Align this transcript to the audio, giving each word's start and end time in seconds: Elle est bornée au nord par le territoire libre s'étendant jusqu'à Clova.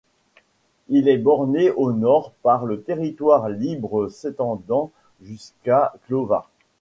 Elle 0.91 1.07
est 1.07 1.19
bornée 1.19 1.69
au 1.69 1.91
nord 1.91 2.31
par 2.41 2.65
le 2.65 2.81
territoire 2.81 3.49
libre 3.49 4.07
s'étendant 4.09 4.89
jusqu'à 5.21 5.93
Clova. 6.07 6.49